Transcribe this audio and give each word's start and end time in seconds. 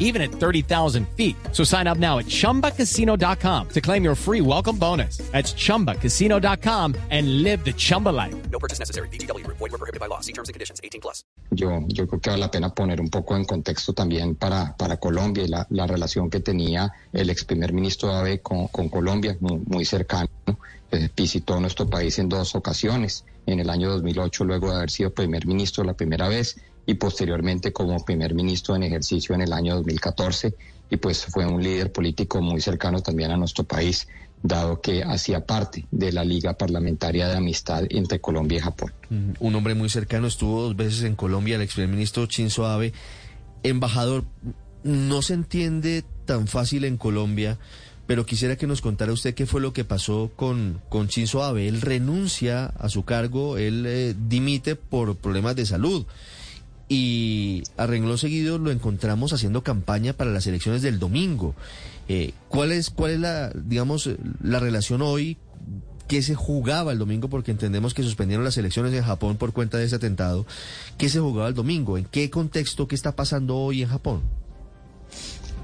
even 0.00 0.20
at 0.20 0.32
30,000 0.32 1.06
feet. 1.16 1.36
So 1.52 1.62
sign 1.62 1.86
up 1.86 1.98
now 1.98 2.18
at 2.18 2.26
chumbacasino.com 2.26 3.68
to 3.68 3.80
claim 3.80 4.02
your 4.02 4.16
free 4.16 4.40
welcome 4.40 4.76
bonus. 4.76 5.18
That's 5.30 5.54
chumbacasino.com 5.54 6.96
and 7.10 7.42
live 7.44 7.64
the 7.64 7.72
Chumba 7.72 8.08
life. 8.08 8.34
No 8.50 8.58
purchase 8.58 8.80
necessary. 8.80 9.08
BGW. 9.08 9.46
Void 9.46 9.60
were 9.60 9.78
prohibited 9.78 10.00
by 10.00 10.06
law. 10.06 10.20
See 10.20 10.32
terms 10.32 10.48
and 10.48 10.54
conditions. 10.54 10.80
18 10.82 11.00
plus. 11.00 11.22
Yo, 11.52 11.80
yo 11.88 12.06
creo 12.06 12.20
que 12.20 12.30
vale 12.30 12.40
la 12.40 12.50
pena 12.50 12.74
poner 12.74 13.00
un 13.00 13.10
poco 13.10 13.36
en 13.36 13.44
contexto 13.44 13.92
también 13.92 14.36
para, 14.36 14.76
para 14.76 14.98
Colombia 14.98 15.44
y 15.44 15.48
la, 15.48 15.66
la 15.70 15.86
relación 15.86 16.30
que 16.30 16.40
tenía 16.40 16.92
el 17.12 17.28
ex 17.30 17.44
primer 17.44 17.72
ministro 17.72 18.12
Abe 18.12 18.40
con, 18.40 18.68
con 18.68 18.88
Colombia, 18.88 19.36
muy, 19.40 19.58
muy 19.66 19.84
cercano. 19.84 20.28
Eh, 20.92 21.08
visitó 21.16 21.60
nuestro 21.60 21.88
país 21.88 22.18
en 22.18 22.28
dos 22.28 22.56
ocasiones, 22.56 23.24
en 23.46 23.60
el 23.60 23.70
año 23.70 23.90
2008 23.90 24.44
luego 24.44 24.70
de 24.70 24.76
haber 24.76 24.90
sido 24.90 25.10
primer 25.12 25.46
ministro 25.46 25.84
la 25.84 25.94
primera 25.94 26.28
vez 26.28 26.56
y 26.90 26.94
posteriormente 26.94 27.72
como 27.72 28.04
primer 28.04 28.34
ministro 28.34 28.74
en 28.74 28.82
ejercicio 28.82 29.32
en 29.32 29.42
el 29.42 29.52
año 29.52 29.76
2014 29.76 30.56
y 30.90 30.96
pues 30.96 31.24
fue 31.24 31.46
un 31.46 31.62
líder 31.62 31.92
político 31.92 32.42
muy 32.42 32.60
cercano 32.60 33.00
también 33.00 33.30
a 33.30 33.36
nuestro 33.36 33.62
país, 33.62 34.08
dado 34.42 34.80
que 34.80 35.04
hacía 35.04 35.46
parte 35.46 35.86
de 35.92 36.10
la 36.10 36.24
Liga 36.24 36.54
Parlamentaria 36.54 37.28
de 37.28 37.36
Amistad 37.36 37.84
entre 37.90 38.20
Colombia 38.20 38.58
y 38.58 38.60
Japón. 38.60 38.92
Mm, 39.08 39.30
Un 39.38 39.54
hombre 39.54 39.76
muy 39.76 39.88
cercano 39.88 40.26
estuvo 40.26 40.62
dos 40.62 40.74
veces 40.74 41.04
en 41.04 41.14
Colombia, 41.14 41.62
el 41.62 41.68
primer 41.68 41.90
ministro 41.90 42.26
Shinzo 42.26 42.66
Abe. 42.66 42.92
Embajador, 43.62 44.24
no 44.82 45.22
se 45.22 45.34
entiende 45.34 46.04
tan 46.24 46.48
fácil 46.48 46.84
en 46.84 46.96
Colombia, 46.96 47.56
pero 48.08 48.26
quisiera 48.26 48.56
que 48.56 48.66
nos 48.66 48.80
contara 48.80 49.12
usted 49.12 49.36
qué 49.36 49.46
fue 49.46 49.60
lo 49.60 49.72
que 49.72 49.84
pasó 49.84 50.32
con, 50.34 50.80
con 50.88 51.06
Shinzo 51.06 51.44
Abe. 51.44 51.68
Él 51.68 51.82
renuncia 51.82 52.66
a 52.66 52.88
su 52.88 53.04
cargo, 53.04 53.58
él 53.58 53.84
eh, 53.86 54.16
dimite 54.28 54.74
por 54.74 55.14
problemas 55.14 55.54
de 55.54 55.66
salud. 55.66 56.04
Y 56.92 57.62
a 57.76 57.86
renglón 57.86 58.18
seguido 58.18 58.58
lo 58.58 58.72
encontramos 58.72 59.32
haciendo 59.32 59.62
campaña 59.62 60.12
para 60.12 60.32
las 60.32 60.48
elecciones 60.48 60.82
del 60.82 60.98
domingo. 60.98 61.54
Eh, 62.08 62.32
¿Cuál 62.48 62.72
es, 62.72 62.90
cuál 62.90 63.12
es 63.12 63.20
la, 63.20 63.50
digamos, 63.50 64.10
la 64.42 64.58
relación 64.58 65.00
hoy? 65.00 65.38
¿Qué 66.08 66.20
se 66.20 66.34
jugaba 66.34 66.90
el 66.90 66.98
domingo? 66.98 67.28
Porque 67.28 67.52
entendemos 67.52 67.94
que 67.94 68.02
suspendieron 68.02 68.44
las 68.44 68.58
elecciones 68.58 68.92
en 68.92 69.04
Japón 69.04 69.36
por 69.36 69.52
cuenta 69.52 69.78
de 69.78 69.84
ese 69.84 69.94
atentado. 69.94 70.44
¿Qué 70.98 71.08
se 71.08 71.20
jugaba 71.20 71.46
el 71.46 71.54
domingo? 71.54 71.96
¿En 71.96 72.06
qué 72.06 72.28
contexto? 72.28 72.88
¿Qué 72.88 72.96
está 72.96 73.14
pasando 73.14 73.56
hoy 73.56 73.82
en 73.82 73.88
Japón? 73.88 74.22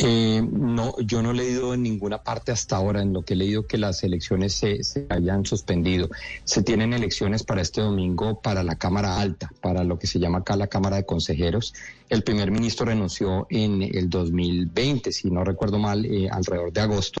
Eh, 0.00 0.42
no, 0.50 0.94
yo 1.00 1.22
no 1.22 1.32
he 1.32 1.34
leído 1.34 1.74
en 1.74 1.82
ninguna 1.82 2.22
parte 2.22 2.52
hasta 2.52 2.76
ahora, 2.76 3.02
en 3.02 3.12
lo 3.12 3.22
que 3.22 3.34
he 3.34 3.36
leído 3.36 3.66
que 3.66 3.78
las 3.78 4.02
elecciones 4.04 4.54
se, 4.54 4.84
se 4.84 5.06
hayan 5.08 5.44
suspendido. 5.44 6.08
Se 6.44 6.62
tienen 6.62 6.92
elecciones 6.92 7.42
para 7.42 7.62
este 7.62 7.80
domingo 7.80 8.40
para 8.40 8.62
la 8.62 8.76
Cámara 8.76 9.20
Alta, 9.20 9.50
para 9.60 9.84
lo 9.84 9.98
que 9.98 10.06
se 10.06 10.18
llama 10.18 10.38
acá 10.38 10.56
la 10.56 10.68
Cámara 10.68 10.96
de 10.96 11.06
Consejeros. 11.06 11.74
El 12.08 12.22
primer 12.22 12.50
ministro 12.50 12.86
renunció 12.86 13.46
en 13.50 13.82
el 13.82 14.08
2020, 14.08 15.12
si 15.12 15.30
no 15.30 15.44
recuerdo 15.44 15.78
mal, 15.78 16.04
eh, 16.04 16.28
alrededor 16.30 16.72
de 16.72 16.80
agosto. 16.80 17.20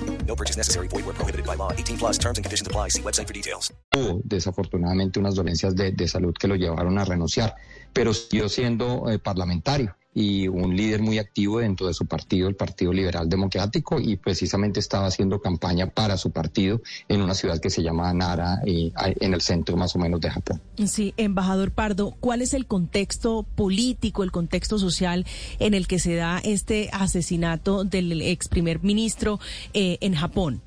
No 0.25 0.35
purchase 0.35 0.57
necessary. 0.57 0.87
Void 0.87 1.05
were 1.05 1.13
prohibited 1.13 1.45
by 1.45 1.55
law. 1.55 1.71
18 1.73 1.97
plus 1.97 2.17
terms 2.17 2.37
and 2.37 2.45
conditions 2.45 2.67
apply. 2.67 2.89
See 2.89 3.01
website 3.01 3.27
for 3.27 3.33
details. 3.33 3.73
tuvo 3.91 4.21
desafortunadamente 4.23 5.19
unas 5.19 5.35
dolencias 5.35 5.75
de, 5.75 5.91
de 5.91 6.07
salud 6.07 6.33
que 6.33 6.47
lo 6.47 6.55
llevaron 6.55 6.97
a 6.97 7.05
renunciar, 7.05 7.55
pero 7.93 8.13
siguió 8.13 8.47
siendo 8.47 9.09
eh, 9.09 9.19
parlamentario 9.19 9.95
y 10.13 10.47
un 10.47 10.75
líder 10.75 11.01
muy 11.01 11.19
activo 11.19 11.59
dentro 11.59 11.87
de 11.87 11.93
su 11.93 12.05
partido, 12.05 12.49
el 12.49 12.55
Partido 12.55 12.91
Liberal 12.91 13.29
Democrático, 13.29 13.99
y 13.99 14.17
precisamente 14.17 14.79
estaba 14.79 15.07
haciendo 15.07 15.39
campaña 15.39 15.87
para 15.87 16.17
su 16.17 16.31
partido 16.31 16.81
en 17.07 17.21
una 17.21 17.33
ciudad 17.33 17.59
que 17.59 17.69
se 17.69 17.81
llama 17.81 18.13
Nara, 18.13 18.61
eh, 18.65 18.91
en 19.19 19.33
el 19.33 19.41
centro 19.41 19.77
más 19.77 19.95
o 19.95 19.99
menos 19.99 20.19
de 20.19 20.29
Japón. 20.29 20.61
Sí, 20.85 21.13
embajador 21.17 21.71
Pardo, 21.71 22.15
¿cuál 22.19 22.41
es 22.41 22.53
el 22.53 22.65
contexto 22.65 23.43
político, 23.55 24.23
el 24.23 24.31
contexto 24.31 24.77
social 24.77 25.25
en 25.59 25.73
el 25.73 25.87
que 25.87 25.99
se 25.99 26.15
da 26.15 26.39
este 26.43 26.89
asesinato 26.91 27.83
del 27.83 28.21
ex 28.21 28.47
primer 28.47 28.83
ministro 28.83 29.39
eh, 29.73 29.97
en 30.01 30.15
Japón? 30.15 30.61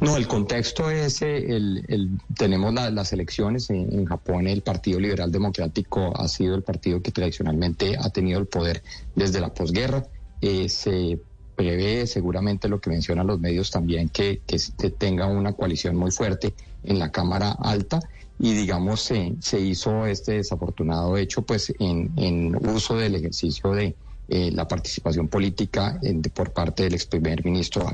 No, 0.00 0.16
el 0.16 0.26
contexto 0.26 0.90
es, 0.90 1.22
eh, 1.22 1.36
el, 1.56 1.84
el- 1.88 2.18
tenemos 2.36 2.74
la- 2.74 2.90
las 2.90 3.12
elecciones 3.12 3.70
en, 3.70 4.04
Japón, 4.04 4.46
el 4.46 4.62
Partido 4.62 4.98
Liberal 5.00 5.30
Democrático 5.30 6.12
ha 6.16 6.28
sido 6.28 6.54
el 6.54 6.62
partido 6.62 7.00
que 7.00 7.12
tradicionalmente 7.12 7.96
ha 7.98 8.10
tenido 8.10 8.40
el 8.40 8.46
poder 8.46 8.82
desde 9.14 9.40
la 9.40 9.54
posguerra. 9.54 10.04
Eh, 10.40 10.68
se 10.68 11.20
prevé 11.54 12.06
seguramente 12.06 12.68
lo 12.68 12.80
que 12.80 12.90
mencionan 12.90 13.26
los 13.26 13.38
medios 13.38 13.70
también, 13.70 14.08
que, 14.08 14.42
que 14.46 14.58
se 14.58 14.72
tenga 14.90 15.26
una 15.26 15.52
coalición 15.52 15.96
muy 15.96 16.10
fuerte 16.10 16.54
en 16.82 16.98
la 16.98 17.10
Cámara 17.12 17.52
Alta 17.52 18.00
y 18.38 18.54
digamos 18.54 19.02
se, 19.02 19.34
se 19.40 19.60
hizo 19.60 20.06
este 20.06 20.32
desafortunado 20.32 21.16
hecho 21.16 21.42
pues 21.42 21.72
en, 21.78 22.56
uso 22.68 22.96
del 22.96 23.14
ejercicio 23.14 23.70
de 23.72 23.94
eh, 24.28 24.50
la 24.50 24.66
participación 24.66 25.28
política 25.28 25.98
en- 26.02 26.22
por 26.22 26.52
parte 26.52 26.82
del 26.84 26.94
ex 26.94 27.06
primer 27.06 27.44
ministro. 27.44 27.86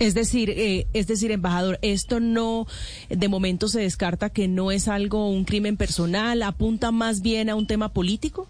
Es 0.00 0.14
decir, 0.14 0.48
eh, 0.48 0.86
es 0.94 1.06
decir, 1.06 1.30
embajador, 1.30 1.78
esto 1.82 2.20
no, 2.20 2.66
de 3.10 3.28
momento 3.28 3.68
se 3.68 3.80
descarta 3.80 4.30
que 4.30 4.48
no 4.48 4.72
es 4.72 4.88
algo, 4.88 5.28
un 5.28 5.44
crimen 5.44 5.76
personal, 5.76 6.42
apunta 6.42 6.90
más 6.90 7.20
bien 7.20 7.50
a 7.50 7.54
un 7.54 7.66
tema 7.66 7.92
político. 7.92 8.48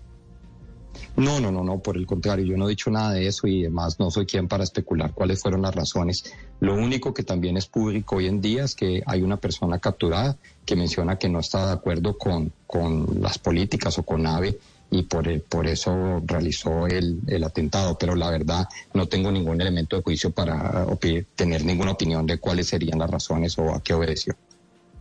No, 1.17 1.41
no, 1.41 1.51
no, 1.53 1.63
no, 1.65 1.79
por 1.81 1.97
el 1.97 2.07
contrario, 2.07 2.45
yo 2.47 2.57
no 2.57 2.67
he 2.67 2.71
dicho 2.71 2.91
nada 2.91 3.13
de 3.13 3.27
eso 3.27 3.47
y 3.47 3.63
además 3.63 3.99
no 3.99 4.11
soy 4.11 4.27
quien 4.27 4.49
para 4.49 4.65
especular 4.65 5.13
cuáles 5.13 5.41
fueron 5.41 5.63
las 5.63 5.75
razones. 5.75 6.25
Lo 6.61 6.75
único 6.75 7.13
que 7.13 7.23
también 7.23 7.57
es 7.57 7.67
público 7.67 8.17
hoy 8.17 8.27
en 8.27 8.41
día 8.41 8.65
es 8.65 8.75
que 8.75 9.03
hay 9.07 9.23
una 9.23 9.37
persona 9.37 9.79
capturada 9.79 10.37
que 10.65 10.77
menciona 10.77 11.19
que 11.19 11.29
no 11.29 11.41
está 11.41 11.67
de 11.67 11.73
acuerdo 11.73 12.17
con, 12.17 12.53
con 12.67 13.07
las 13.21 13.39
políticas 13.39 13.99
o 13.99 14.03
con 14.03 14.27
AVE 14.27 14.59
y 14.93 15.03
por, 15.03 15.29
el- 15.29 15.41
por 15.43 15.67
eso 15.67 16.21
realizó 16.27 16.87
el, 16.87 17.21
el 17.27 17.45
atentado, 17.45 17.97
pero 17.99 18.15
la 18.15 18.31
verdad 18.31 18.67
no 18.95 19.07
tengo 19.07 19.31
ningún 19.31 19.61
elemento 19.61 19.97
de 19.97 20.03
juicio 20.03 20.31
para 20.31 20.87
tener 21.37 21.65
ninguna 21.65 21.93
opinión 21.93 22.27
de 22.27 22.39
cuáles 22.39 22.69
serían 22.69 22.99
las 22.99 23.11
razones 23.11 23.59
o 23.59 23.75
a 23.75 23.83
qué 23.83 23.95
obedeció. 23.95 24.35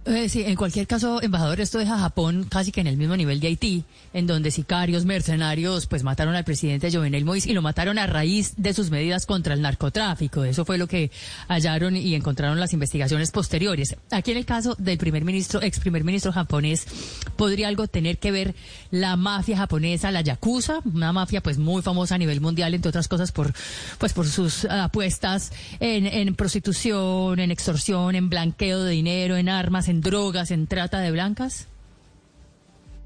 Eh, 0.09 0.27
sí, 0.27 0.41
en 0.43 0.55
cualquier 0.55 0.87
caso, 0.87 1.21
embajador, 1.21 1.61
esto 1.61 1.77
deja 1.77 1.99
Japón 1.99 2.47
casi 2.49 2.71
que 2.71 2.81
en 2.81 2.87
el 2.87 2.97
mismo 2.97 3.15
nivel 3.15 3.39
de 3.39 3.45
Haití, 3.45 3.83
en 4.11 4.25
donde 4.25 4.49
sicarios, 4.49 5.05
mercenarios, 5.05 5.85
pues 5.85 6.01
mataron 6.01 6.33
al 6.33 6.43
presidente 6.43 6.91
Jovenel 6.91 7.23
Moïse 7.23 7.45
y 7.45 7.53
lo 7.53 7.61
mataron 7.61 7.99
a 7.99 8.07
raíz 8.07 8.53
de 8.57 8.73
sus 8.73 8.89
medidas 8.89 9.27
contra 9.27 9.53
el 9.53 9.61
narcotráfico. 9.61 10.43
Eso 10.43 10.65
fue 10.65 10.79
lo 10.79 10.87
que 10.87 11.11
hallaron 11.47 11.95
y 11.95 12.15
encontraron 12.15 12.59
las 12.59 12.73
investigaciones 12.73 13.29
posteriores. 13.29 13.97
Aquí 14.09 14.31
en 14.31 14.37
el 14.37 14.47
caso 14.47 14.75
del 14.79 14.97
primer 14.97 15.23
ministro, 15.23 15.61
ex 15.61 15.79
primer 15.79 16.03
ministro 16.03 16.31
japonés, 16.31 16.87
¿podría 17.35 17.67
algo 17.67 17.85
tener 17.85 18.17
que 18.17 18.31
ver 18.31 18.55
la 18.89 19.15
mafia 19.15 19.57
japonesa, 19.57 20.09
la 20.09 20.21
yakuza, 20.21 20.79
una 20.91 21.13
mafia 21.13 21.41
pues 21.41 21.59
muy 21.59 21.83
famosa 21.83 22.15
a 22.15 22.17
nivel 22.17 22.41
mundial, 22.41 22.73
entre 22.73 22.89
otras 22.89 23.07
cosas 23.07 23.31
por, 23.31 23.53
pues 23.99 24.13
por 24.13 24.25
sus 24.27 24.65
apuestas 24.65 25.51
en, 25.79 26.07
en 26.07 26.33
prostitución, 26.33 27.39
en 27.39 27.51
extorsión, 27.51 28.15
en 28.15 28.27
blanqueo 28.29 28.83
de 28.83 28.93
dinero, 28.93 29.37
en 29.37 29.49
armas, 29.49 29.87
en 29.87 29.98
drogas, 30.01 30.51
en 30.51 30.67
trata 30.67 30.99
de 30.99 31.11
blancas? 31.11 31.67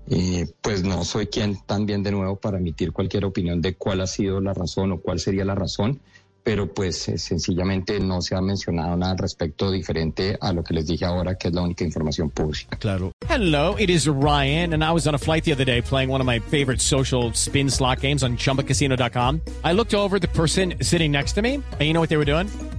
Eh, 0.09 0.47
pues 0.61 0.83
no 0.83 1.05
soy 1.05 1.27
quien 1.27 1.57
también 1.65 2.03
de 2.03 2.11
nuevo 2.11 2.35
para 2.35 2.57
emitir 2.57 2.91
cualquier 2.91 3.25
opinión 3.25 3.61
de 3.61 3.75
cuál 3.75 4.01
ha 4.01 4.07
sido 4.07 4.41
la 4.41 4.53
razón 4.53 4.91
o 4.91 4.99
cuál 4.99 5.19
sería 5.19 5.45
la 5.45 5.55
razón, 5.55 6.01
pero 6.43 6.73
pues 6.73 7.07
eh, 7.07 7.17
sencillamente 7.17 7.99
no 8.01 8.21
se 8.21 8.35
ha 8.35 8.41
mencionado 8.41 8.97
nada 8.97 9.13
al 9.13 9.17
respecto 9.17 9.71
diferente 9.71 10.37
a 10.41 10.51
lo 10.51 10.63
que 10.63 10.73
les 10.73 10.87
dije 10.87 11.05
ahora, 11.05 11.35
que 11.35 11.47
es 11.47 11.53
la 11.53 11.61
única 11.61 11.85
información 11.85 12.29
pública. 12.29 12.77
Claro. 12.77 13.13
Hello, 13.29 13.75
it 13.79 13.89
is 13.89 14.07
Ryan, 14.07 14.73
and 14.73 14.83
I 14.83 14.91
was 14.91 15.07
on 15.07 15.15
a 15.15 15.17
flight 15.17 15.45
the 15.45 15.53
other 15.53 15.65
day 15.65 15.81
playing 15.81 16.09
one 16.09 16.19
of 16.19 16.27
my 16.27 16.39
favorite 16.39 16.81
social 16.81 17.31
spin 17.33 17.69
slot 17.69 18.01
games 18.01 18.23
on 18.23 18.35
chumbacasino.com. 18.35 19.39
I 19.63 19.71
looked 19.71 19.93
over 19.93 20.17
at 20.17 20.21
the 20.21 20.27
person 20.27 20.75
sitting 20.81 21.11
next 21.11 21.33
to 21.33 21.41
me, 21.41 21.55
and 21.55 21.81
you 21.81 21.93
know 21.93 22.01
what 22.01 22.09
they 22.09 22.17
were 22.17 22.25
doing? 22.25 22.49